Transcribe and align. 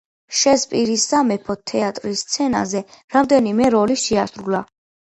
შექსპირის 0.37 1.05
სამეფო 1.11 1.57
თეატრის 1.73 2.25
სცენაზე 2.27 2.85
რამდენიმე 3.19 3.73
როლი 3.79 4.05
შეასრულა. 4.09 4.67